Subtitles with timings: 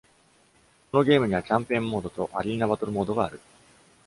[0.91, 3.39] このゲームには「キャンペーンモード」と「アリーナバトル」モードがある。